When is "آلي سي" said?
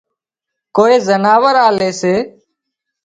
1.67-2.15